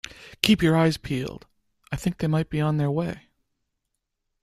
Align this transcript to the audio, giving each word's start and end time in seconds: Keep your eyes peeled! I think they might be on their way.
Keep 0.41 0.63
your 0.63 0.75
eyes 0.75 0.97
peeled! 0.97 1.45
I 1.91 1.95
think 1.95 2.17
they 2.17 2.25
might 2.27 2.49
be 2.49 2.59
on 2.59 2.77
their 2.77 2.89
way. 2.89 3.27